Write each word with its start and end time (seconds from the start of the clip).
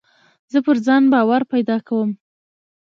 زه 0.51 0.57
پر 0.65 0.77
ځان 0.85 1.03
باور 1.13 1.41
پیدا 1.53 1.77
کوم. 1.87 2.09